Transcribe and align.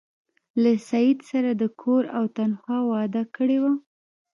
له 0.61 0.71
سید 0.89 1.17
سره 1.31 1.51
د 1.61 1.63
کور 1.81 2.03
او 2.17 2.23
تنخوا 2.37 2.79
وعده 2.91 3.23
کړې 3.35 3.57
وه. 3.63 3.73